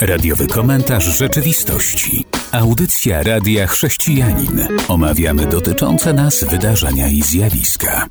[0.00, 2.24] Radiowy komentarz rzeczywistości.
[2.52, 4.68] Audycja Radia Chrześcijanin.
[4.88, 8.06] Omawiamy dotyczące nas wydarzenia i zjawiska.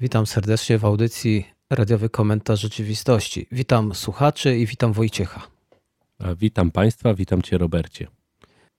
[0.00, 3.46] Witam serdecznie w audycji Radiowy komentarz rzeczywistości.
[3.52, 5.42] Witam słuchaczy i witam Wojciecha.
[6.18, 8.15] A witam Państwa, witam Cię Robercie.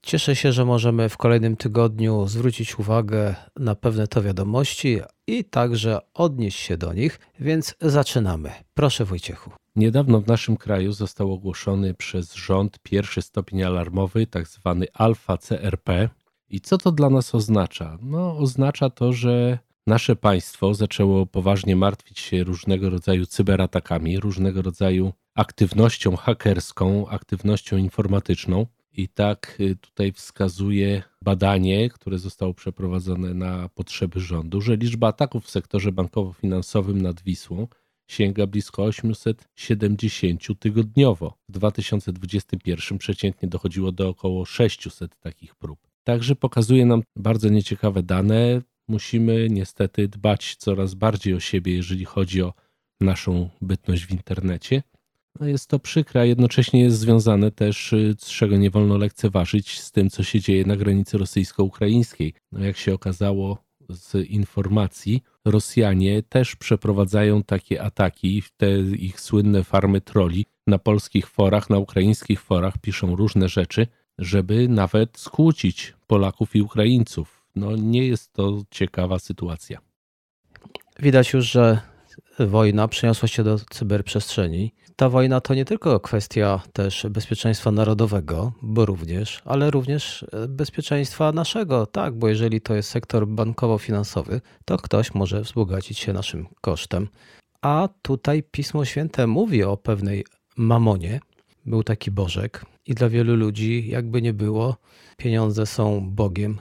[0.02, 6.00] Cieszę się, że możemy w kolejnym tygodniu zwrócić uwagę na pewne to wiadomości i także
[6.14, 8.52] odnieść się do nich, więc zaczynamy.
[8.74, 9.52] Proszę Wojciechu.
[9.76, 16.10] Niedawno w naszym kraju został ogłoszony przez rząd pierwszy stopień alarmowy, tak zwany alfa CRP.
[16.50, 17.98] I co to dla nas oznacza?
[18.02, 25.14] No, oznacza to, że nasze państwo zaczęło poważnie martwić się różnego rodzaju cyberatakami, różnego rodzaju
[25.36, 28.66] aktywnością hakerską, aktywnością informatyczną.
[28.98, 35.46] I tak y, tutaj wskazuje badanie, które zostało przeprowadzone na potrzeby rządu, że liczba ataków
[35.46, 37.68] w sektorze bankowo-finansowym nad Wisłą
[38.08, 41.38] sięga blisko 870 tygodniowo.
[41.50, 45.80] W 2021 przeciętnie dochodziło do około 600 takich prób.
[46.04, 48.62] Także pokazuje nam bardzo nieciekawe dane.
[48.88, 52.54] Musimy niestety dbać coraz bardziej o siebie, jeżeli chodzi o
[53.02, 54.84] naszą bytność w internecie.
[55.40, 59.80] No jest to przykre, a jednocześnie jest związane też, y, z czego nie wolno lekceważyć,
[59.80, 62.34] z tym, co się dzieje na granicy rosyjsko-ukraińskiej.
[62.52, 70.02] No jak się okazało z informacji, Rosjanie też przeprowadzają takie ataki, te ich słynne farmy
[70.02, 73.88] troli na polskich forach, na ukraińskich forach piszą różne rzeczy,
[74.18, 77.44] żeby nawet skłócić Polaków i Ukraińców.
[77.56, 79.80] No nie jest to ciekawa sytuacja.
[81.00, 81.82] Widać już, że
[82.40, 84.74] wojna przeniosła się do cyberprzestrzeni.
[84.96, 91.32] Ta wojna to nie tylko kwestia też bezpieczeństwa narodowego, bo również, ale również e, bezpieczeństwa
[91.32, 97.08] naszego, tak, bo jeżeli to jest sektor bankowo-finansowy, to ktoś może wzbogacić się naszym kosztem.
[97.62, 100.26] A tutaj Pismo Święte mówi o pewnej
[100.58, 101.20] mamonie.
[101.66, 104.78] Był taki Bożek i dla wielu ludzi, jakby nie było,
[105.18, 106.58] pieniądze są Bogiem.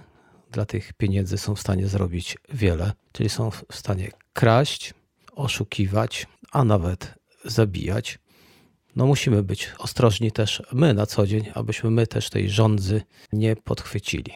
[0.52, 4.94] Dla tych pieniędzy są w stanie zrobić wiele, czyli są w stanie kraść,
[5.36, 7.14] oszukiwać, a nawet
[7.44, 8.18] zabijać.
[8.96, 13.02] No musimy być ostrożni też my na co dzień, abyśmy my też tej rządzy
[13.32, 14.34] nie podchwycili.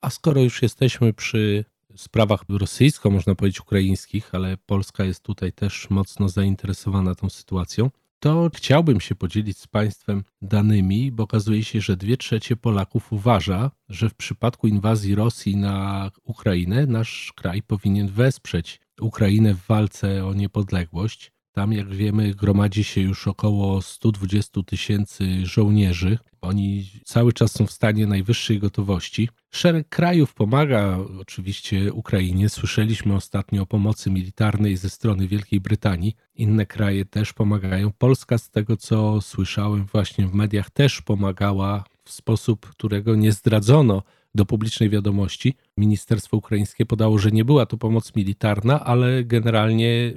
[0.00, 1.64] A skoro już jesteśmy przy
[1.96, 8.50] sprawach rosyjsko, można powiedzieć ukraińskich, ale Polska jest tutaj też mocno zainteresowana tą sytuacją, to
[8.54, 14.08] chciałbym się podzielić z Państwem danymi, bo okazuje się, że dwie trzecie Polaków uważa, że
[14.08, 21.32] w przypadku inwazji Rosji na Ukrainę nasz kraj powinien wesprzeć Ukrainę w walce o niepodległość.
[21.52, 26.18] Tam, jak wiemy, gromadzi się już około 120 tysięcy żołnierzy.
[26.40, 29.28] Oni cały czas są w stanie najwyższej gotowości.
[29.50, 32.48] Szereg krajów pomaga oczywiście Ukrainie.
[32.48, 36.14] Słyszeliśmy ostatnio o pomocy militarnej ze strony Wielkiej Brytanii.
[36.34, 37.92] Inne kraje też pomagają.
[37.98, 44.02] Polska, z tego co słyszałem właśnie w mediach, też pomagała w sposób, którego nie zdradzono
[44.34, 45.54] do publicznej wiadomości.
[45.76, 50.12] Ministerstwo ukraińskie podało, że nie była to pomoc militarna, ale generalnie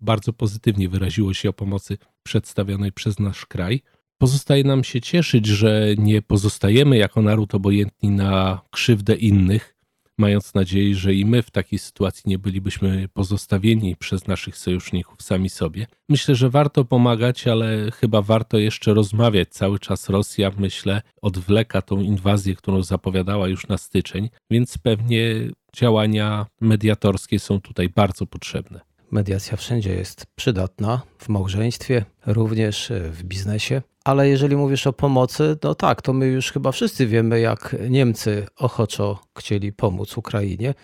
[0.00, 3.82] bardzo pozytywnie wyraziło się o pomocy przedstawionej przez nasz kraj.
[4.18, 9.77] Pozostaje nam się cieszyć, że nie pozostajemy jako naród obojętni na krzywdę innych,
[10.18, 15.48] mając nadzieję, że i my w takiej sytuacji nie bylibyśmy pozostawieni przez naszych sojuszników sami
[15.48, 15.86] sobie.
[16.08, 19.48] Myślę, że warto pomagać, ale chyba warto jeszcze rozmawiać.
[19.48, 25.34] Cały czas Rosja, myślę, odwleka tą inwazję, którą zapowiadała już na styczeń, więc pewnie
[25.76, 28.87] działania mediatorskie są tutaj bardzo potrzebne.
[29.10, 33.82] Mediacja wszędzie jest przydatna, w małżeństwie, również w biznesie.
[34.04, 38.46] Ale jeżeli mówisz o pomocy, no tak, to my już chyba wszyscy wiemy, jak Niemcy
[38.56, 40.74] ochoczo chcieli pomóc Ukrainie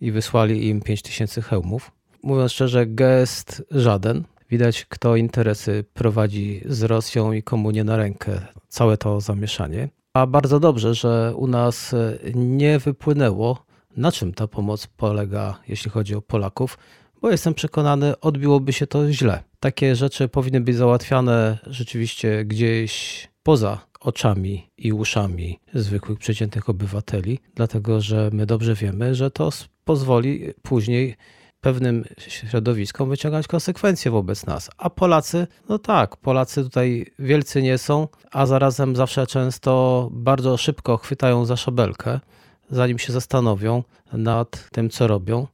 [0.00, 1.90] i wysłali im 5000 hełmów.
[2.22, 4.24] Mówiąc szczerze, gest żaden.
[4.50, 9.88] Widać, kto interesy prowadzi z Rosją i komu nie na rękę całe to zamieszanie.
[10.14, 11.94] A bardzo dobrze, że u nas
[12.34, 13.64] nie wypłynęło,
[13.96, 16.78] na czym ta pomoc polega, jeśli chodzi o Polaków,
[17.24, 19.42] bo jestem przekonany, odbiłoby się to źle.
[19.60, 28.00] Takie rzeczy powinny być załatwiane rzeczywiście gdzieś poza oczami i uszami zwykłych, przeciętnych obywateli, dlatego
[28.00, 29.50] że my dobrze wiemy, że to
[29.84, 31.16] pozwoli później
[31.60, 34.70] pewnym środowiskom wyciągać konsekwencje wobec nas.
[34.78, 40.96] A Polacy, no tak, Polacy tutaj wielcy nie są, a zarazem zawsze często bardzo szybko
[40.96, 42.20] chwytają za szabelkę,
[42.70, 43.82] zanim się zastanowią
[44.12, 45.46] nad tym, co robią.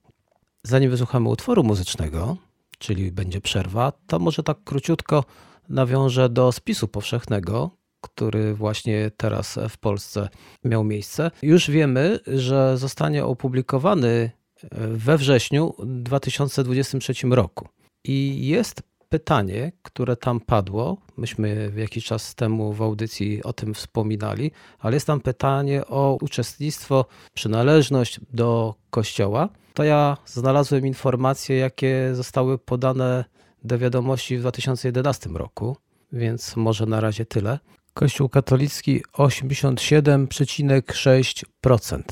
[0.63, 2.37] Zanim wysłuchamy utworu muzycznego,
[2.79, 5.25] czyli będzie przerwa, to może tak króciutko
[5.69, 7.71] nawiążę do spisu powszechnego,
[8.01, 10.29] który właśnie teraz w Polsce
[10.65, 11.31] miał miejsce.
[11.43, 14.31] Już wiemy, że zostanie opublikowany
[14.73, 17.69] we wrześniu 2023 roku.
[18.05, 20.97] I jest pytanie, które tam padło.
[21.17, 27.05] Myśmy jakiś czas temu w audycji o tym wspominali, ale jest tam pytanie o uczestnictwo,
[27.35, 29.49] przynależność do kościoła.
[29.75, 33.25] To ja znalazłem informacje, jakie zostały podane
[33.65, 35.77] do wiadomości w 2011 roku,
[36.13, 37.59] więc może na razie tyle.
[37.95, 42.03] Kościół katolicki 87,6%.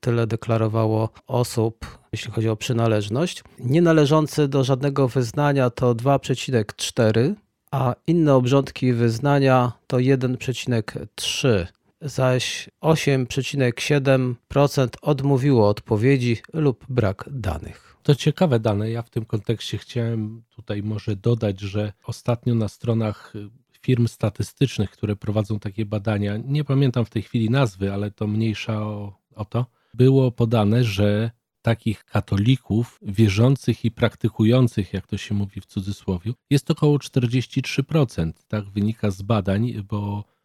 [0.00, 3.44] Tyle deklarowało osób, jeśli chodzi o przynależność.
[3.58, 7.34] Nie należący do żadnego wyznania to 2,4,
[7.70, 11.66] a inne obrządki wyznania to 1,3
[12.00, 17.96] zaś 8,7% odmówiło odpowiedzi lub brak danych.
[18.02, 18.90] To ciekawe dane.
[18.90, 23.32] Ja w tym kontekście chciałem tutaj może dodać, że ostatnio na stronach
[23.80, 28.82] firm statystycznych, które prowadzą takie badania, nie pamiętam w tej chwili nazwy, ale to mniejsza
[28.82, 31.30] o, o to, było podane, że
[31.62, 38.32] takich katolików wierzących i praktykujących, jak to się mówi w cudzysłowie, jest około 43%.
[38.48, 40.37] Tak wynika z badań, bo y,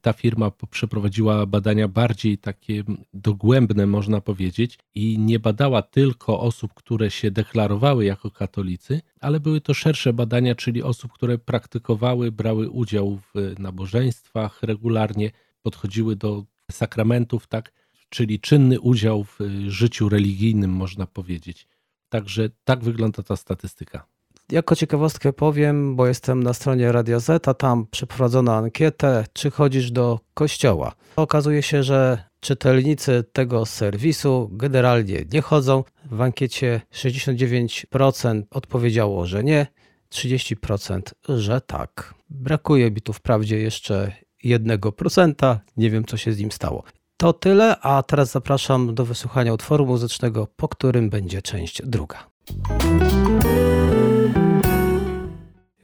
[0.00, 2.84] ta firma przeprowadziła badania bardziej takie
[3.14, 9.60] dogłębne, można powiedzieć, i nie badała tylko osób, które się deklarowały jako katolicy, ale były
[9.60, 15.30] to szersze badania, czyli osób, które praktykowały, brały udział w nabożeństwach regularnie,
[15.62, 17.72] podchodziły do sakramentów, tak
[18.08, 21.68] czyli czynny udział w y, życiu religijnym, można powiedzieć.
[22.08, 24.06] Także tak wygląda ta statystyka.
[24.52, 29.90] Jako ciekawostkę powiem, bo jestem na stronie Radia Z, a tam przeprowadzono ankietę, czy chodzisz
[29.90, 30.92] do kościoła.
[31.16, 35.84] Okazuje się, że czytelnicy tego serwisu generalnie nie chodzą.
[36.10, 39.66] W ankiecie 69% odpowiedziało, że nie,
[40.10, 42.14] 30% że tak.
[42.30, 44.12] Brakuje mi tu wprawdzie jeszcze
[44.44, 46.82] 1%, nie wiem co się z nim stało.
[47.16, 52.26] To tyle, a teraz zapraszam do wysłuchania utworu muzycznego, po którym będzie część druga.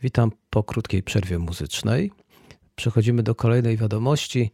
[0.03, 2.11] Witam po krótkiej przerwie muzycznej.
[2.77, 4.51] Przechodzimy do kolejnej wiadomości.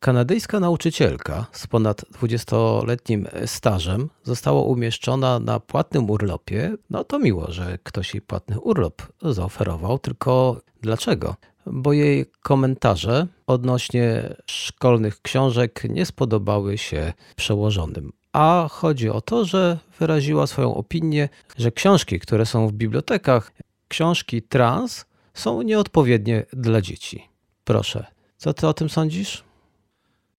[0.00, 6.76] Kanadyjska nauczycielka z ponad 20-letnim stażem została umieszczona na płatnym urlopie.
[6.90, 11.36] No to miło, że ktoś jej płatny urlop zaoferował, tylko dlaczego?
[11.66, 18.12] bo jej komentarze odnośnie szkolnych książek nie spodobały się przełożonym.
[18.32, 23.52] A chodzi o to, że wyraziła swoją opinię, że książki, które są w bibliotekach,
[23.90, 25.04] książki trans,
[25.34, 27.28] są nieodpowiednie dla dzieci.
[27.64, 28.06] Proszę,
[28.36, 29.44] co ty o tym sądzisz?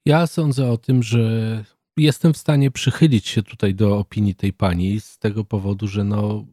[0.06, 1.21] Ja sądzę o tym, że
[1.98, 6.45] jestem w stanie przychylić się tutaj do opinii tej pani z tego powodu, że no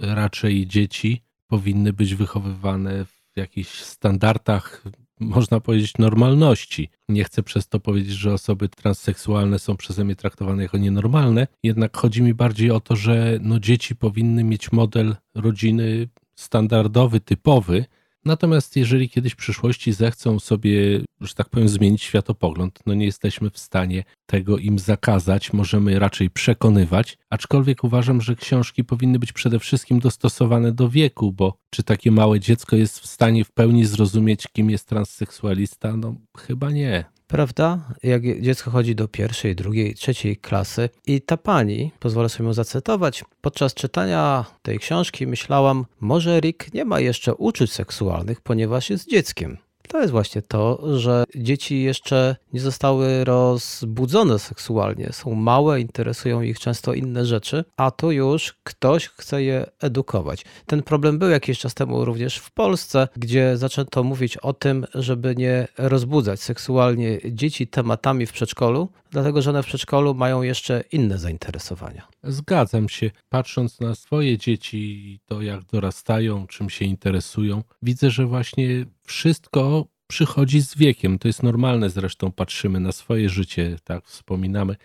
[0.00, 4.84] raczej dzieci powinny być wychowywane w jakichś standardach,
[5.20, 6.90] można powiedzieć, normalności.
[7.08, 11.96] Nie chcę przez to powiedzieć, że osoby transseksualne są przeze mnie traktowane jako nienormalne, jednak
[11.96, 16.08] chodzi mi bardziej o to, że no, dzieci powinny mieć model rodziny
[16.40, 17.84] standardowy, typowy,
[18.24, 23.50] Natomiast jeżeli kiedyś w przyszłości zechcą sobie, że tak powiem, zmienić światopogląd, no nie jesteśmy
[23.50, 29.58] w stanie tego im zakazać, możemy raczej przekonywać, aczkolwiek uważam, że książki powinny być przede
[29.58, 34.48] wszystkim dostosowane do wieku, bo czy takie małe dziecko jest w stanie w pełni zrozumieć,
[34.52, 35.96] kim jest transseksualista?
[35.96, 37.78] No chyba nie prawda?
[38.02, 43.24] Jak dziecko chodzi do pierwszej, drugiej, trzeciej klasy i ta pani, pozwolę sobie ją zacytować,
[43.40, 49.58] podczas czytania tej książki myślałam, może Rick nie ma jeszcze uczuć seksualnych, ponieważ jest dzieckiem.
[49.88, 56.60] To jest właśnie to, że dzieci jeszcze nie zostały rozbudzone seksualnie, są małe, interesują ich
[56.60, 60.44] często inne rzeczy, a tu już ktoś chce je edukować.
[60.66, 65.36] Ten problem był jakiś czas temu również w Polsce, gdzie zaczęto mówić o tym, żeby
[65.36, 71.18] nie rozbudzać seksualnie dzieci tematami w przedszkolu, dlatego że one w przedszkolu mają jeszcze inne
[71.18, 72.08] zainteresowania.
[72.22, 73.10] Zgadzam się.
[73.28, 79.88] Patrząc na swoje dzieci i to, jak dorastają, czym się interesują, widzę, że właśnie wszystko
[80.06, 81.18] przychodzi z wiekiem.
[81.18, 84.76] To jest normalne zresztą, patrzymy na swoje życie, tak wspominamy,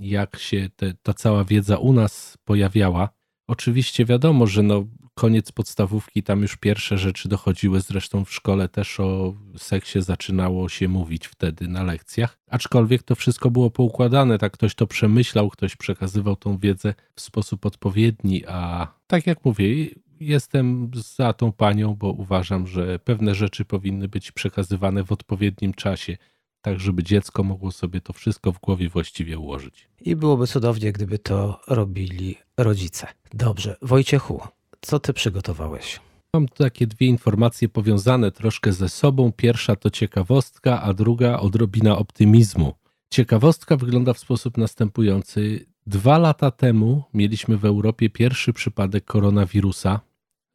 [0.00, 3.08] jak się te, ta cała wiedza u nas pojawiała.
[3.48, 9.00] Oczywiście wiadomo, że no, koniec podstawówki, tam już pierwsze rzeczy dochodziły, zresztą w szkole też
[9.00, 14.74] o seksie zaczynało się mówić wtedy na lekcjach, aczkolwiek to wszystko było poukładane, tak ktoś
[14.74, 19.86] to przemyślał, ktoś przekazywał tą wiedzę w sposób odpowiedni, a tak jak mówię,
[20.20, 26.16] jestem za tą panią, bo uważam, że pewne rzeczy powinny być przekazywane w odpowiednim czasie,
[26.62, 29.88] tak żeby dziecko mogło sobie to wszystko w głowie właściwie ułożyć.
[30.00, 33.06] I byłoby cudownie, gdyby to robili rodzice.
[33.34, 34.40] Dobrze, Wojciechu,
[34.80, 36.00] co ty przygotowałeś?
[36.34, 39.32] Mam takie dwie informacje powiązane troszkę ze sobą.
[39.32, 42.74] Pierwsza to ciekawostka, a druga odrobina optymizmu.
[43.10, 45.66] Ciekawostka wygląda w sposób następujący.
[45.86, 50.00] Dwa lata temu mieliśmy w Europie pierwszy przypadek koronawirusa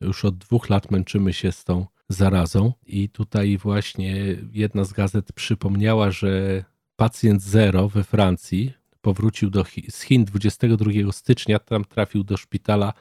[0.02, 5.34] Już od dwóch lat męczymy się z tą zarazą i tutaj właśnie jedna z gazet
[5.34, 6.64] przypomniała, że
[6.96, 12.94] pacjent zero we Francji powrócił do, z Chin 22 stycznia, tam trafił do szpitala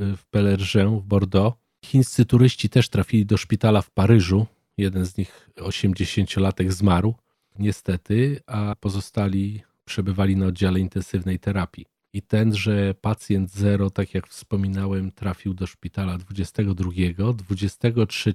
[0.00, 1.56] y, w Pelergę w Bordeaux.
[1.84, 4.46] Chińscy turyści też trafili do szpitala w Paryżu.
[4.76, 7.14] Jeden z nich, 80-latek, zmarł
[7.58, 11.86] niestety, a pozostali przebywali na oddziale intensywnej terapii.
[12.12, 18.32] I tenże pacjent zero, tak jak wspominałem, trafił do szpitala 22, 23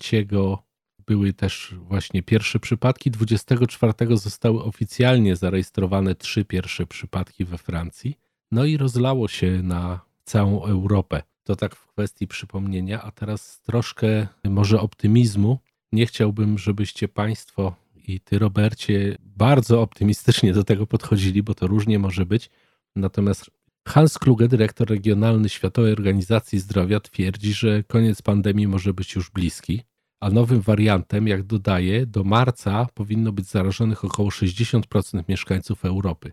[1.05, 8.17] były też właśnie pierwsze przypadki, 24 zostały oficjalnie zarejestrowane trzy pierwsze przypadki we Francji.
[8.51, 11.23] No i rozlało się na całą Europę.
[11.43, 15.59] To tak w kwestii przypomnienia, a teraz troszkę może optymizmu.
[15.91, 17.75] Nie chciałbym, żebyście Państwo
[18.07, 22.49] i Ty, Robercie, bardzo optymistycznie do tego podchodzili, bo to różnie może być.
[22.95, 23.51] Natomiast
[23.87, 29.81] Hans Kluge, dyrektor regionalny Światowej Organizacji Zdrowia, twierdzi, że koniec pandemii może być już bliski,
[30.19, 36.31] a nowym wariantem, jak dodaje, do marca powinno być zarażonych około 60% mieszkańców Europy.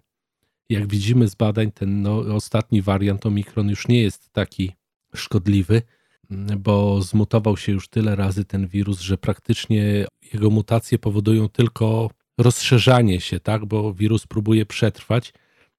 [0.69, 4.73] Jak widzimy z badań, ten no, ostatni wariant Omikron już nie jest taki
[5.15, 5.83] szkodliwy,
[6.59, 13.21] bo zmutował się już tyle razy ten wirus, że praktycznie jego mutacje powodują tylko rozszerzanie
[13.21, 15.33] się, tak, bo wirus próbuje przetrwać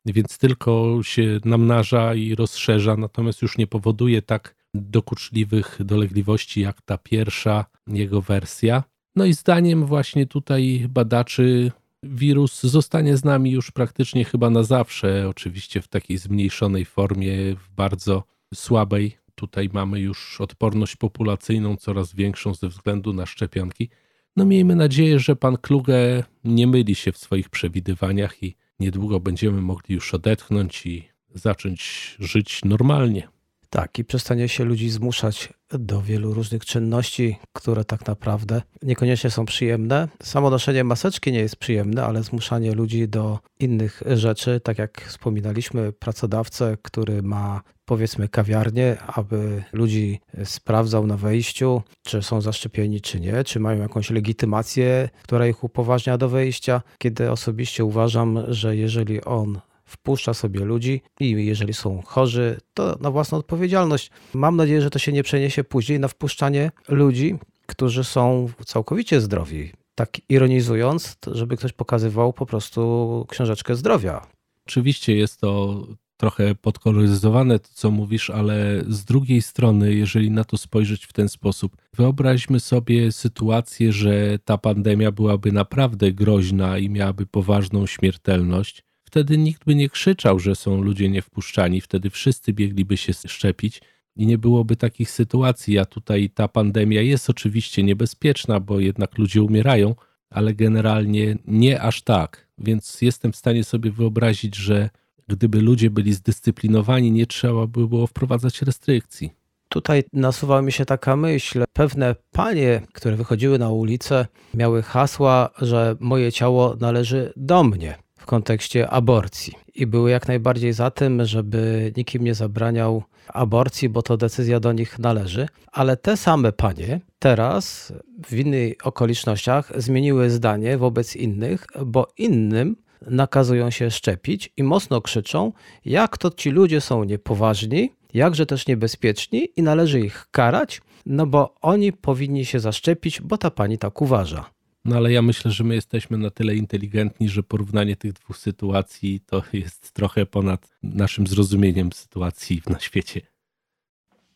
[0.06, 6.98] więc tylko się namnaża i rozszerza, natomiast już nie powoduje tak dokuczliwych dolegliwości jak ta
[6.98, 8.84] pierwsza jego wersja.
[9.16, 11.72] No i zdaniem właśnie tutaj badaczy
[12.04, 17.70] wirus zostanie z nami już praktycznie chyba na zawsze, oczywiście w takiej zmniejszonej formie, w
[17.76, 19.18] bardzo słabej.
[19.36, 23.90] Tutaj mamy już odporność populacyjną coraz większą ze względu na szczepionki.
[24.36, 29.62] No miejmy nadzieję, że pan Kluge nie myli się w swoich przewidywaniach i niedługo będziemy
[29.62, 31.82] mogli już odetchnąć i zacząć
[32.20, 33.28] żyć normalnie.
[33.70, 39.46] Tak, i przestanie się ludzi zmuszać do wielu różnych czynności, które tak naprawdę niekoniecznie są
[39.46, 40.08] przyjemne.
[40.24, 45.92] Samo noszenie maseczki nie jest przyjemne, ale zmuszanie ludzi do innych rzeczy, tak jak wspominaliśmy,
[45.94, 47.62] pracodawcę, który ma
[47.92, 54.10] powiedzmy kawiarnię, aby ludzi sprawdzał na wejściu, czy są zaszczepieni, czy nie, czy mają jakąś
[54.10, 61.02] legitymację, która ich upoważnia do wejścia, kiedy osobiście uważam, że jeżeli on wpuszcza sobie ludzi
[61.20, 64.12] i jeżeli są chorzy, to na własną odpowiedzialność.
[64.34, 69.72] Mam nadzieję, że to się nie przeniesie później na wpuszczanie ludzi, którzy są całkowicie zdrowi.
[69.96, 74.28] Tak ironizując, żeby ktoś pokazywał po prostu książeczkę zdrowia.
[74.68, 75.84] Oczywiście jest to
[76.22, 81.30] trochę podkoloryzowane to, co mówisz, ale z drugiej strony, jeżeli na to spojrzeć w ten
[81.30, 89.38] sposób, wyobraźmy sobie sytuację, że ta pandemia byłaby naprawdę groźna i miałaby poważną śmiertelność wtedy
[89.38, 93.82] nikt by nie krzyczał, że są ludzie niewpuszczani, wtedy wszyscy biegliby się szczepić
[94.16, 95.80] i nie byłoby takich sytuacji.
[95.80, 99.96] A tutaj ta pandemia jest oczywiście niebezpieczna, bo jednak ludzie umierają,
[100.30, 102.48] ale generalnie nie aż tak.
[102.58, 104.90] Więc jestem w stanie sobie wyobrazić, że
[105.28, 109.32] gdyby ludzie byli zdyscyplinowani, nie trzeba by było wprowadzać restrykcji.
[109.70, 111.64] Tutaj nasuwa mi się taka myśl.
[111.74, 118.26] Pewne panie, które wychodziły na ulicę, miały hasła, że moje ciało należy do mnie w
[118.26, 124.18] kontekście aborcji i były jak najbardziej za tym, żeby nikim nie zabraniał aborcji, bo to
[124.18, 125.48] decyzja do nich należy.
[125.72, 127.94] Ale te same panie teraz
[128.28, 132.76] w innych okolicznościach zmieniły zdanie wobec innych, bo innym
[133.08, 135.52] nakazują się szczepić i mocno krzyczą,
[135.86, 141.56] jak to ci ludzie są niepoważni, jakże też niebezpieczni i należy ich karać, no bo
[141.62, 144.46] oni powinni się zaszczepić, bo ta pani tak uważa.
[144.86, 149.20] No ale ja myślę, że my jesteśmy na tyle inteligentni, że porównanie tych dwóch sytuacji
[149.26, 153.22] to jest trochę ponad naszym zrozumieniem sytuacji na świecie.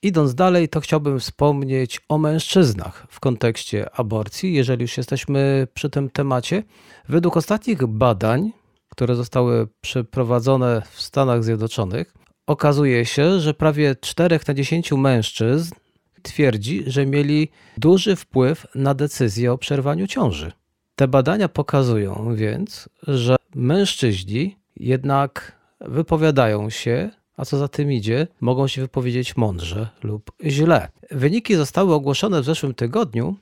[0.06, 6.10] Idąc dalej, to chciałbym wspomnieć o mężczyznach w kontekście aborcji, jeżeli już jesteśmy przy tym
[6.10, 6.64] temacie.
[7.10, 8.52] Według ostatnich badań,
[8.90, 12.14] które zostały przeprowadzone w Stanach Zjednoczonych,
[12.48, 15.76] okazuje się, że prawie 4 na 10 mężczyzn
[16.22, 20.52] twierdzi, że mieli duży wpływ na decyzję o przerwaniu ciąży.
[20.96, 28.68] Te badania pokazują więc, że mężczyźni jednak wypowiadają się, a co za tym idzie, mogą
[28.68, 30.88] się wypowiedzieć mądrze lub źle.
[31.12, 33.36] Wyniki zostały ogłoszone w zeszłym tygodniu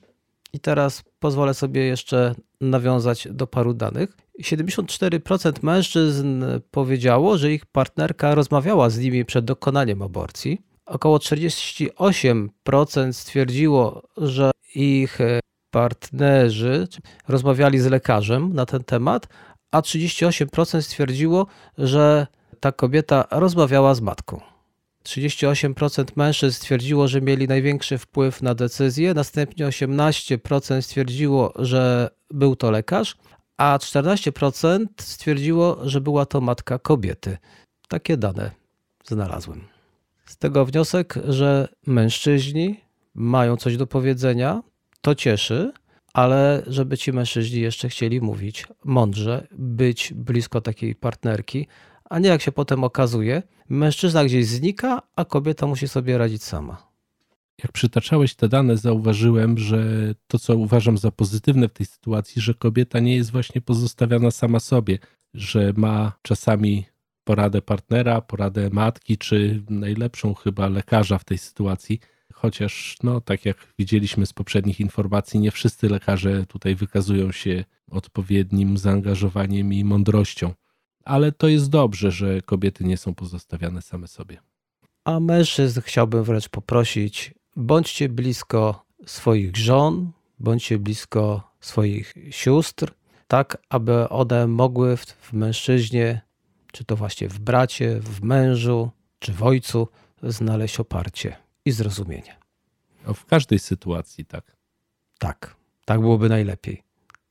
[0.52, 4.16] i teraz pozwolę sobie jeszcze nawiązać do paru danych.
[4.42, 14.02] 74% mężczyzn powiedziało, że ich partnerka rozmawiała z nimi przed dokonaniem aborcji około 48% stwierdziło,
[14.16, 15.18] że ich
[15.70, 16.88] partnerzy
[17.28, 19.26] rozmawiali z lekarzem na ten temat,
[19.70, 21.46] a 38% stwierdziło,
[21.78, 22.26] że
[22.64, 24.40] ta kobieta rozmawiała z matką.
[25.04, 32.70] 38% mężczyzn stwierdziło, że mieli największy wpływ na decyzję, następnie 18% stwierdziło, że był to
[32.70, 33.16] lekarz,
[33.56, 37.38] a 14% stwierdziło, że była to matka kobiety.
[37.88, 38.50] Takie dane
[39.04, 39.64] znalazłem.
[40.24, 42.80] Z tego wniosek, że mężczyźni
[43.14, 44.62] mają coś do powiedzenia,
[45.00, 45.72] to cieszy,
[46.12, 51.66] ale żeby ci mężczyźni jeszcze chcieli mówić mądrze, być blisko takiej partnerki,
[52.10, 56.94] a nie jak się potem okazuje, mężczyzna gdzieś znika, a kobieta musi sobie radzić sama.
[57.62, 62.54] Jak przytaczałeś te dane, zauważyłem, że to, co uważam za pozytywne w tej sytuacji, że
[62.54, 64.98] kobieta nie jest właśnie pozostawiona sama sobie,
[65.34, 66.86] że ma czasami
[67.24, 72.00] poradę partnera, poradę matki, czy najlepszą chyba lekarza w tej sytuacji.
[72.32, 78.78] Chociaż, no, tak jak widzieliśmy z poprzednich informacji, nie wszyscy lekarze tutaj wykazują się odpowiednim
[78.78, 80.52] zaangażowaniem i mądrością.
[81.04, 84.38] Ale to jest dobrze, że kobiety nie są pozostawiane same sobie.
[85.04, 92.92] A mężczyzn chciałbym wręcz poprosić, bądźcie blisko swoich żon, bądźcie blisko swoich sióstr,
[93.28, 96.20] tak aby one mogły w, w mężczyźnie
[96.74, 99.88] czy to właśnie w bracie, w mężu, czy w ojcu,
[100.22, 102.36] znaleźć oparcie i zrozumienie.
[103.06, 104.56] O, w każdej sytuacji, tak.
[105.18, 106.82] Tak, tak byłoby najlepiej.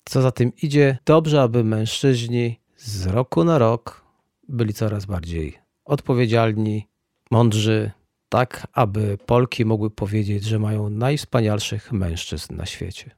[0.05, 4.03] Co za tym idzie, dobrze, aby mężczyźni z roku na rok
[4.49, 6.87] byli coraz bardziej odpowiedzialni,
[7.31, 7.91] mądrzy,
[8.29, 13.11] tak aby Polki mogły powiedzieć, że mają najwspanialszych mężczyzn na świecie.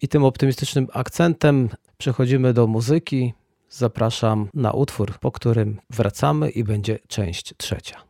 [0.00, 3.34] I tym optymistycznym akcentem przechodzimy do muzyki
[3.68, 8.02] zapraszam na utwór, po którym wracamy i będzie część trzecia.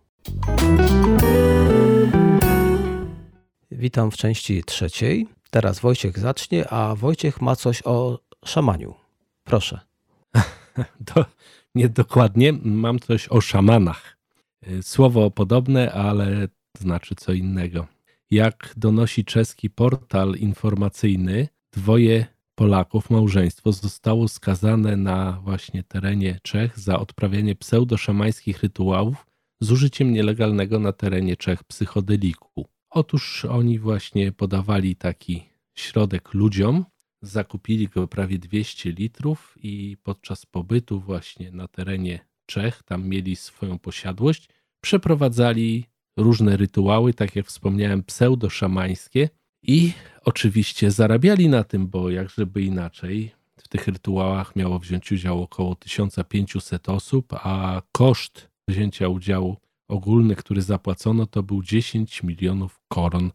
[3.71, 5.29] Witam w części trzeciej.
[5.50, 8.95] Teraz Wojciech zacznie, a Wojciech ma coś o szamaniu.
[9.45, 9.93] Proszę.
[11.14, 11.25] To
[11.75, 12.52] niedokładnie.
[12.62, 14.19] Mam coś o szamanach.
[14.83, 17.87] Słowo podobne, ale znaczy co innego.
[18.31, 26.98] Jak donosi czeski portal informacyjny, dwoje Polaków małżeństwo zostało skazane na właśnie terenie Czech za
[26.98, 29.27] odprawianie pseudoszamańskich rytuałów
[29.61, 32.66] z użyciem nielegalnego na terenie Czech psychodeliku.
[32.90, 36.85] Otóż oni właśnie podawali taki środek ludziom,
[37.26, 43.78] zakupili go prawie 200 litrów i podczas pobytu właśnie na terenie Czech, tam mieli swoją
[43.78, 44.48] posiadłość,
[44.80, 45.84] przeprowadzali
[46.16, 49.28] różne rytuały, tak jak wspomniałem, pseudoszamańskie,
[49.66, 49.92] i
[50.24, 56.88] oczywiście zarabiali na tym, bo jakżeby inaczej, w tych rytuałach miało wziąć udział około 1500
[56.88, 59.56] osób, a koszt wzięcia udziału
[59.88, 63.30] ogólny, który zapłacono, to był 10 milionów koron.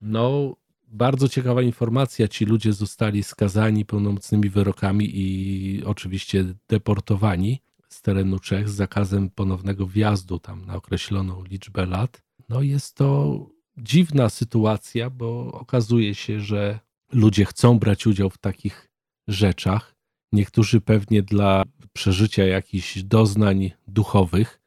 [0.00, 0.56] No,
[0.92, 2.28] bardzo ciekawa informacja.
[2.28, 9.86] Ci ludzie zostali skazani pełnomocnymi wyrokami i oczywiście deportowani z terenu Czech z zakazem ponownego
[9.86, 12.22] wjazdu tam na określoną liczbę lat.
[12.48, 13.38] No, jest to
[13.76, 16.78] dziwna sytuacja, bo okazuje się, że
[17.12, 18.90] ludzie chcą brać udział w takich
[19.28, 19.94] rzeczach.
[20.32, 24.60] Niektórzy pewnie dla przeżycia jakichś doznań duchowych,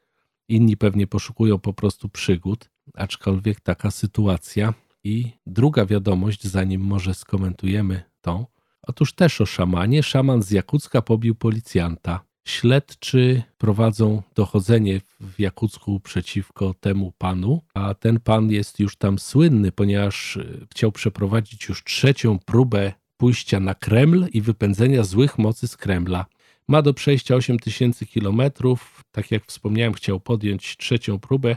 [0.48, 4.74] inni pewnie poszukują po prostu przygód, aczkolwiek taka sytuacja.
[5.06, 8.46] I druga wiadomość, zanim może skomentujemy tą.
[8.82, 10.02] Otóż też o szamanie.
[10.02, 12.20] Szaman z Jakucka pobił policjanta.
[12.48, 19.72] Śledczy prowadzą dochodzenie w Jakucku przeciwko temu panu, a ten pan jest już tam słynny,
[19.72, 25.76] ponieważ e, chciał przeprowadzić już trzecią próbę pójścia na Kreml i wypędzenia złych mocy z
[25.76, 26.26] Kremla.
[26.68, 29.04] Ma do przejścia 8 tysięcy kilometrów.
[29.12, 31.56] Tak jak wspomniałem, chciał podjąć trzecią próbę.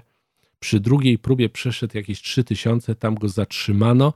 [0.59, 4.13] Przy drugiej próbie przeszedł jakieś 3 tysiące, tam go zatrzymano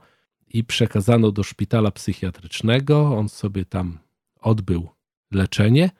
[0.48, 3.16] i przekazano do szpitala psychiatrycznego.
[3.16, 3.98] On sobie tam
[4.40, 4.88] odbył
[5.32, 5.90] leczenie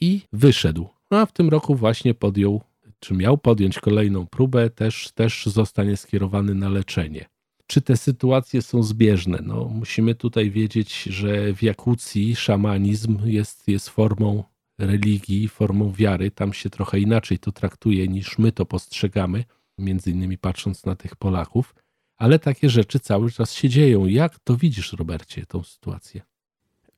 [0.00, 0.88] i wyszedł.
[1.10, 2.62] No, a w tym roku właśnie podjął,
[2.98, 7.28] czy miał podjąć kolejną próbę, też, też zostanie skierowany na leczenie.
[7.66, 9.38] Czy te sytuacje są zbieżne?
[9.42, 14.44] No, musimy tutaj wiedzieć, że w Jakucji szamanizm jest, jest formą
[14.78, 16.30] religii, formą wiary.
[16.30, 19.44] Tam się trochę inaczej to traktuje niż my to postrzegamy,
[19.78, 21.74] między innymi patrząc na tych Polaków.
[22.16, 24.06] Ale takie rzeczy cały czas się dzieją.
[24.06, 26.22] Jak to widzisz, Robercie, tą sytuację?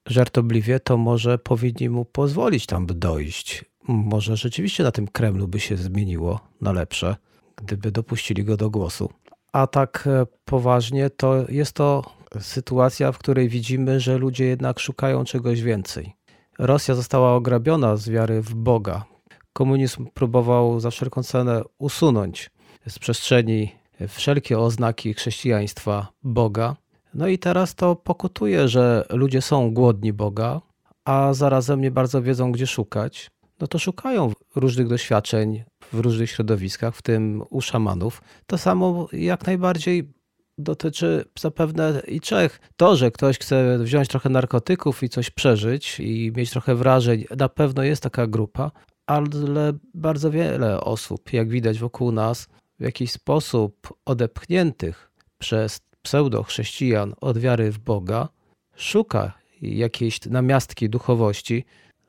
[0.07, 3.65] żartobliwie, to może powinni mu pozwolić tam dojść.
[3.89, 7.17] Może rzeczywiście na tym Kremlu by się zmieniło na lepsze,
[7.57, 9.11] gdyby dopuścili go do głosu.
[9.53, 12.03] A tak e, poważnie, to jest to
[12.41, 16.13] sytuacja, w której widzimy, że ludzie jednak szukają czegoś więcej.
[16.59, 19.05] Rosja została ograbiona z wiary w Boga.
[19.53, 22.51] Komunizm próbował za wszelką cenę usunąć
[22.89, 23.73] z przestrzeni
[24.09, 26.77] wszelkie oznaki chrześcijaństwa Boga.
[27.15, 30.61] No i teraz to pokutuje, że ludzie są głodni Boga,
[31.05, 33.31] a zarazem nie bardzo wiedzą, gdzie szukać.
[33.61, 38.23] No to szukają różnych doświadczeń w różnych środowiskach, w tym u szamanów.
[38.47, 40.13] To samo jak najbardziej
[40.59, 42.61] dotyczy zapewne i Czech.
[42.77, 47.49] To, że ktoś chce wziąć trochę narkotyków i coś przeżyć i mieć trochę wrażeń, na
[47.49, 48.71] pewno jest taka grupa,
[49.07, 52.49] ale bardzo wiele osób, jak widać wokół nas,
[52.81, 58.29] w jakiś sposób odepchniętych przez pseudo-chrześcijan od wiary w Boga,
[58.77, 61.65] szuka jakiejś namiastki duchowości,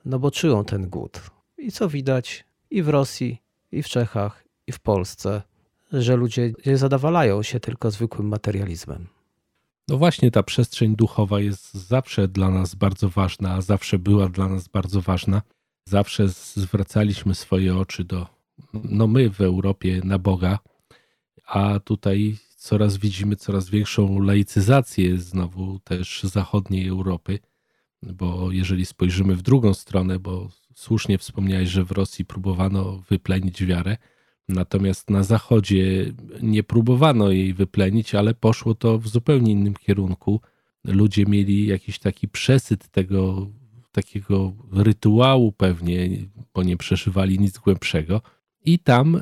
[0.05, 1.21] no bo czują ten głód.
[1.57, 5.41] I co widać i w Rosji, i w Czechach, i w Polsce,
[5.93, 9.07] że ludzie nie zadawalają się tylko zwykłym materializmem.
[9.87, 14.47] No właśnie, ta przestrzeń duchowa jest zawsze dla nas bardzo ważna, a zawsze była dla
[14.47, 15.41] nas bardzo ważna.
[15.85, 18.27] Zawsze zwracaliśmy swoje oczy do,
[18.73, 20.59] no my w Europie, na Boga,
[21.45, 27.39] a tutaj coraz widzimy coraz większą laicyzację znowu też zachodniej Europy,
[28.03, 33.97] bo jeżeli spojrzymy w drugą stronę, bo słusznie wspomniałeś, że w Rosji próbowano wyplenić wiarę,
[34.49, 40.41] natomiast na zachodzie nie próbowano jej wyplenić, ale poszło to w zupełnie innym kierunku.
[40.83, 43.47] Ludzie mieli jakiś taki przesyt tego
[43.91, 46.09] takiego rytuału pewnie,
[46.53, 48.21] bo nie przeżywali nic głębszego
[48.67, 49.21] i tam y,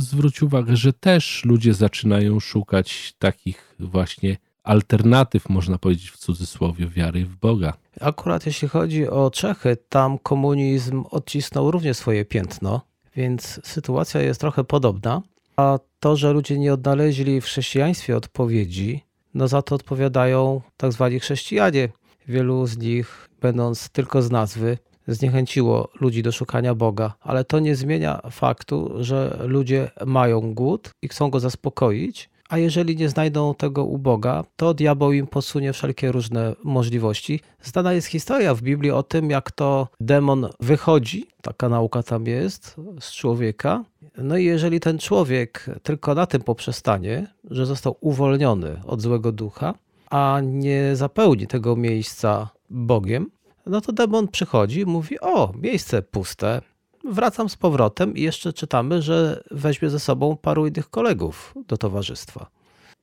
[0.00, 7.24] zwróć uwagę, że też ludzie zaczynają szukać takich właśnie alternatyw, można powiedzieć w cudzysłowie, wiary
[7.24, 7.72] w Boga.
[8.00, 12.80] Akurat jeśli chodzi o Czechy, tam komunizm odcisnął również swoje piętno,
[13.16, 15.22] więc sytuacja jest trochę podobna.
[15.56, 21.20] A to, że ludzie nie odnaleźli w chrześcijaństwie odpowiedzi, no za to odpowiadają tak zwani
[21.20, 21.88] chrześcijanie.
[22.28, 27.76] Wielu z nich, będąc tylko z nazwy, zniechęciło ludzi do szukania Boga, ale to nie
[27.76, 33.84] zmienia faktu, że ludzie mają głód i chcą go zaspokoić, a jeżeli nie znajdą tego
[33.84, 37.40] u Boga, to diabeł im posunie wszelkie różne możliwości.
[37.62, 42.76] Znana jest historia w Biblii o tym, jak to demon wychodzi, taka nauka tam jest,
[43.00, 43.84] z człowieka.
[44.18, 49.74] No i jeżeli ten człowiek tylko na tym poprzestanie, że został uwolniony od złego ducha,
[50.10, 53.30] a nie zapełni tego miejsca Bogiem,
[53.66, 56.60] no to demon przychodzi mówi: O, miejsce puste.
[57.04, 62.50] Wracam z powrotem i jeszcze czytamy, że weźmie ze sobą paru innych kolegów do towarzystwa.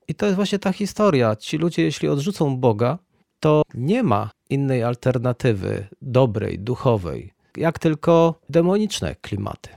[0.07, 1.35] I to jest właśnie ta historia.
[1.35, 2.99] Ci ludzie, jeśli odrzucą Boga,
[3.39, 9.69] to nie ma innej alternatywy dobrej, duchowej, jak tylko demoniczne klimaty.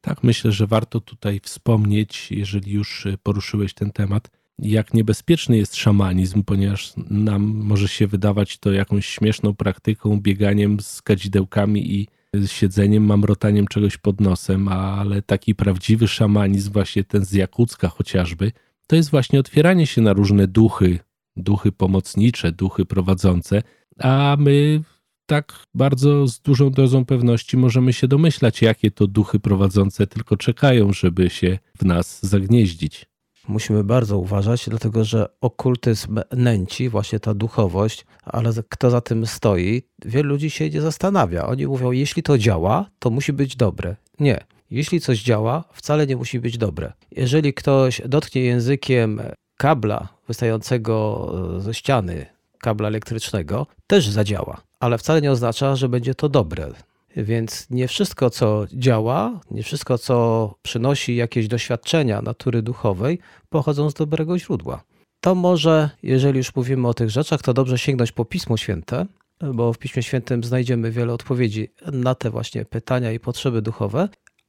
[0.00, 6.42] Tak, myślę, że warto tutaj wspomnieć, jeżeli już poruszyłeś ten temat, jak niebezpieczny jest szamanizm,
[6.42, 12.08] ponieważ nam może się wydawać to jakąś śmieszną praktyką, bieganiem z kadzidełkami i
[12.46, 18.52] siedzeniem, mamrotaniem czegoś pod nosem, ale taki prawdziwy szamanizm, właśnie ten z Jakucka chociażby,
[18.86, 20.98] to jest właśnie otwieranie się na różne duchy,
[21.36, 23.62] duchy pomocnicze, duchy prowadzące,
[23.98, 24.82] a my
[25.26, 30.92] tak bardzo z dużą dozą pewności możemy się domyślać, jakie to duchy prowadzące tylko czekają,
[30.92, 33.06] żeby się w nas zagnieździć
[33.48, 39.82] musimy bardzo uważać, dlatego że okultyzm nęci, właśnie ta duchowość, ale kto za tym stoi,
[40.04, 41.46] wielu ludzi się nie zastanawia.
[41.46, 43.96] Oni mówią, jeśli to działa, to musi być dobre.
[44.20, 44.44] Nie.
[44.70, 46.92] Jeśli coś działa, wcale nie musi być dobre.
[47.10, 49.20] Jeżeli ktoś dotknie językiem
[49.56, 52.26] kabla wystającego ze ściany,
[52.58, 56.68] kabla elektrycznego, też zadziała, ale wcale nie oznacza, że będzie to dobre.
[57.16, 63.94] Więc nie wszystko, co działa, nie wszystko, co przynosi jakieś doświadczenia natury duchowej, pochodzą z
[63.94, 64.84] dobrego źródła.
[65.20, 69.06] To może, jeżeli już mówimy o tych rzeczach, to dobrze sięgnąć po Pismo Święte,
[69.54, 74.08] bo w Piśmie Świętym znajdziemy wiele odpowiedzi na te właśnie pytania i potrzeby duchowe.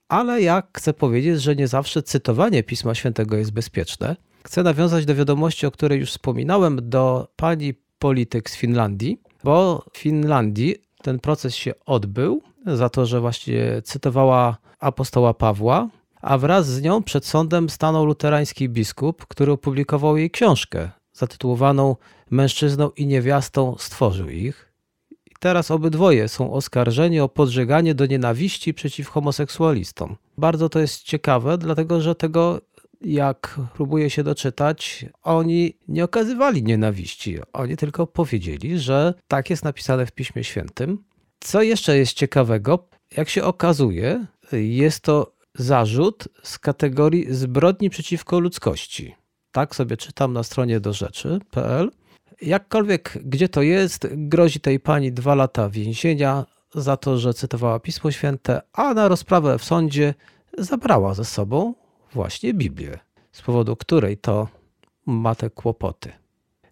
[0.10, 4.16] Ale ja chcę powiedzieć, że nie zawsze cytowanie Pisma Świętego jest bezpieczne.
[4.46, 9.98] Chcę nawiązać do wiadomości, o której już wspominałem, do pani polityk z Finlandii, bo w
[9.98, 15.90] Finlandii ten proces się odbył za to, że właśnie cytowała apostoła Pawła,
[16.22, 21.96] a wraz z nią przed sądem stanął luterański biskup, który opublikował jej książkę zatytułowaną
[22.32, 24.72] Mężczyzną i niewiastą stworzył ich.
[25.12, 30.16] I teraz obydwoje są oskarżeni o podżeganie do nienawiści przeciw homoseksualistom.
[30.38, 32.62] Bardzo to jest ciekawe, dlatego że tego
[33.02, 37.38] jak próbuję się doczytać, oni nie okazywali nienawiści.
[37.54, 41.04] Oni tylko powiedzieli, że tak jest napisane w Piśmie Świętym.
[41.40, 49.16] Co jeszcze jest ciekawego, jak się okazuje, jest to zarzut z kategorii zbrodni przeciwko ludzkości.
[49.52, 51.92] Tak sobie czytam na stronie do rzeczy.pl.
[52.42, 58.12] Jakkolwiek, gdzie to jest, grozi tej pani dwa lata więzienia za to, że cytowała Pismo
[58.12, 60.14] Święte, a na rozprawę w sądzie
[60.58, 61.74] zabrała ze sobą
[62.14, 63.00] właśnie Biblię,
[63.32, 64.48] z powodu której to
[65.06, 66.12] ma te kłopoty.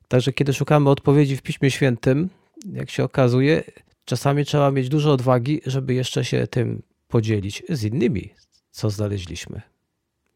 [0.08, 2.30] Także kiedy szukamy odpowiedzi w Piśmie Świętym,
[2.73, 3.63] jak się okazuje,
[4.06, 8.30] czasami trzeba mieć dużo odwagi, żeby jeszcze się tym podzielić z innymi,
[8.72, 9.62] co znaleźliśmy.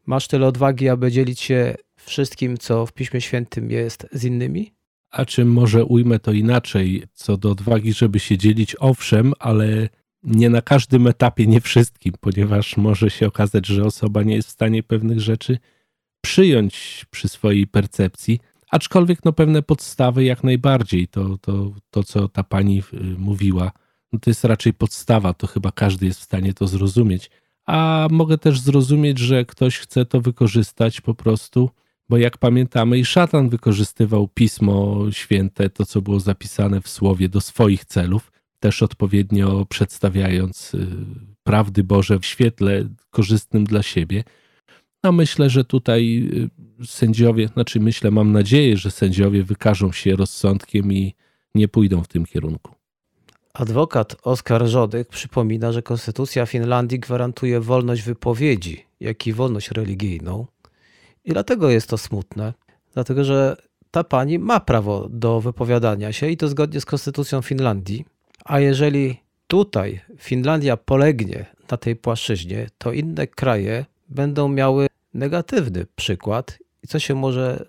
[0.06, 4.74] Masz tyle odwagi, aby dzielić się wszystkim, co w Piśmie Świętym jest z innymi?
[5.10, 9.88] A czy może ujmę to inaczej, co do odwagi, żeby się dzielić, owszem, ale
[10.22, 14.52] nie na każdym etapie, nie wszystkim, ponieważ może się okazać, że osoba nie jest w
[14.52, 15.58] stanie pewnych rzeczy
[16.20, 22.42] przyjąć przy swojej percepcji, aczkolwiek no pewne podstawy jak najbardziej, to, to, to co ta
[22.42, 23.72] pani y, mówiła,
[24.12, 27.30] no to jest raczej podstawa, to chyba każdy jest w stanie to zrozumieć.
[27.66, 31.70] A mogę też zrozumieć, że ktoś chce to wykorzystać po prostu,
[32.08, 37.40] bo jak pamiętamy, i szatan wykorzystywał pismo święte, to co było zapisane w słowie, do
[37.40, 40.86] swoich celów, też odpowiednio przedstawiając y,
[41.42, 44.24] prawdy Boże w świetle korzystnym dla siebie.
[45.02, 46.30] A myślę, że tutaj
[46.82, 51.14] y, sędziowie, znaczy myślę, mam nadzieję, że sędziowie wykażą się rozsądkiem i
[51.54, 52.74] nie pójdą w tym kierunku.
[53.54, 60.46] Adwokat Oskar Żodek przypomina, że Konstytucja Finlandii gwarantuje wolność wypowiedzi, jak i wolność religijną.
[61.24, 62.54] I dlatego jest to smutne,
[62.94, 63.56] dlatego że
[63.90, 68.04] ta pani ma prawo do wypowiadania się i to zgodnie z Konstytucją Finlandii.
[68.44, 74.86] A jeżeli tutaj Finlandia polegnie na tej płaszczyźnie, to inne kraje będą miały
[75.18, 76.58] negatywny przykład.
[76.82, 77.68] I co się może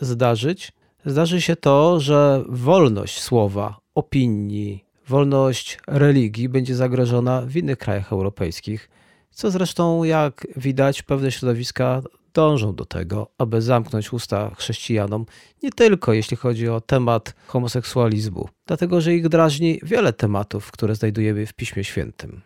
[0.00, 0.72] zdarzyć?
[1.04, 8.90] Zdarzy się to, że wolność słowa, opinii, wolność religii będzie zagrożona w innych krajach europejskich,
[9.30, 12.02] co zresztą, jak widać, pewne środowiska
[12.34, 15.26] dążą do tego, aby zamknąć usta chrześcijanom,
[15.62, 21.46] nie tylko jeśli chodzi o temat homoseksualizmu, dlatego że ich drażni wiele tematów, które znajdujemy
[21.46, 22.40] w Piśmie Świętym.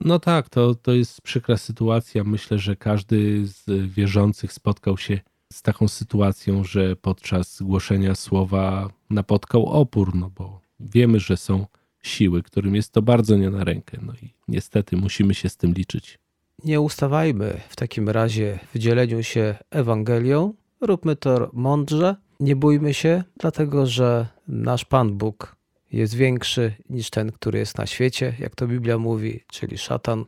[0.00, 2.24] No tak, to, to jest przykra sytuacja.
[2.24, 5.20] Myślę, że każdy z wierzących spotkał się
[5.52, 11.66] z taką sytuacją, że podczas głoszenia słowa napotkał opór, no bo wiemy, że są
[12.02, 13.98] siły, którym jest to bardzo nie na rękę.
[14.02, 16.18] No i niestety musimy się z tym liczyć.
[16.64, 20.54] Nie ustawajmy w takim razie w dzieleniu się Ewangelią.
[20.80, 22.16] Róbmy to mądrze.
[22.40, 25.56] Nie bójmy się, dlatego że nasz Pan Bóg
[25.96, 30.24] jest większy niż ten, który jest na świecie, jak to Biblia mówi, czyli szatan.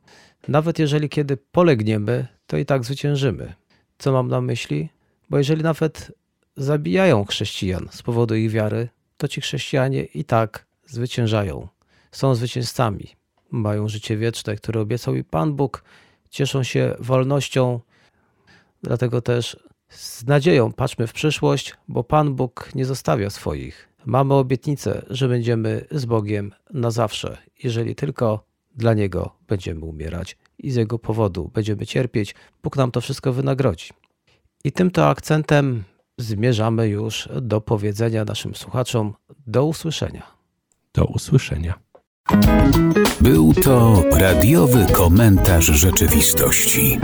[0.48, 3.54] Nawet jeżeli kiedy polegniemy, to i tak zwyciężymy.
[3.98, 4.88] Co mam na myśli?
[5.30, 6.12] Bo jeżeli nawet
[6.56, 11.68] zabijają chrześcijan z powodu ich wiary, to ci chrześcijanie i tak zwyciężają.
[12.12, 13.08] Są zwycięzcami.
[13.50, 15.84] Mają życie wieczne, które obiecał i Pan Bóg.
[16.30, 17.80] Cieszą się wolnością.
[18.82, 19.56] Dlatego też
[19.88, 23.88] z nadzieją patrzmy w przyszłość, bo Pan Bóg nie zostawia swoich.
[24.06, 30.70] Mamy obietnicę, że będziemy z Bogiem na zawsze, jeżeli tylko dla Niego będziemy umierać i
[30.70, 32.34] z Jego powodu będziemy cierpieć.
[32.62, 33.88] Bóg nam to wszystko wynagrodzi.
[34.64, 35.84] I tymto akcentem
[36.18, 39.14] zmierzamy już do powiedzenia naszym słuchaczom
[39.46, 40.22] do usłyszenia.
[40.94, 41.74] Do usłyszenia.
[43.20, 47.00] Był to radiowy komentarz rzeczywistości.